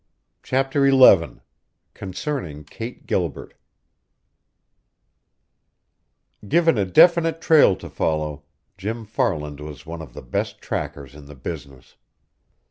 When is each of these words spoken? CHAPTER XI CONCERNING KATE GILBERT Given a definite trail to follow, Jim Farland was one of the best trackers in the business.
CHAPTER 0.41 0.89
XI 0.89 1.41
CONCERNING 1.93 2.63
KATE 2.63 3.05
GILBERT 3.05 3.53
Given 6.47 6.79
a 6.79 6.85
definite 6.87 7.39
trail 7.39 7.75
to 7.75 7.87
follow, 7.87 8.41
Jim 8.79 9.05
Farland 9.05 9.59
was 9.59 9.85
one 9.85 10.01
of 10.01 10.15
the 10.15 10.23
best 10.23 10.59
trackers 10.59 11.13
in 11.13 11.25
the 11.27 11.35
business. 11.35 11.97